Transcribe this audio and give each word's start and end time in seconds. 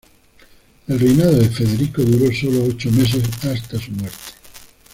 El 0.87 0.99
reinado 0.99 1.33
de 1.37 1.47
Federico 1.47 2.01
duró 2.01 2.33
solo 2.33 2.63
ocho 2.65 2.89
meses 2.89 3.23
hasta 3.45 3.77
su 3.77 3.91
muerte. 3.91 4.33